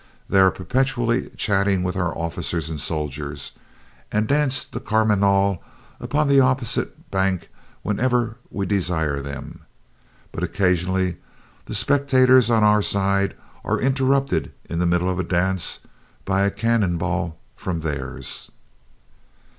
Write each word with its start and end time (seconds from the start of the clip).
They 0.27 0.39
are 0.39 0.49
perpetually 0.49 1.29
chattering 1.37 1.83
with 1.83 1.95
our 1.95 2.17
officers 2.17 2.71
and 2.71 2.81
soldiers, 2.81 3.51
and 4.11 4.27
dance 4.27 4.65
the 4.65 4.79
carmagnol 4.79 5.59
upon 5.99 6.27
the 6.27 6.39
opposite 6.39 7.11
bank 7.11 7.49
whenever 7.83 8.37
we 8.49 8.65
desire 8.65 9.21
them. 9.21 9.59
But 10.31 10.41
occasionally 10.43 11.17
the 11.65 11.75
spectators 11.75 12.49
on 12.49 12.63
our 12.63 12.81
side 12.81 13.35
are 13.63 13.79
interrupted 13.79 14.51
in 14.67 14.79
the 14.79 14.87
middle 14.87 15.07
of 15.07 15.19
a 15.19 15.23
dance 15.23 15.81
by 16.25 16.45
a 16.45 16.49
cannon 16.49 16.97
ball, 16.97 17.37
from 17.55 17.81
theirs." 17.81 18.49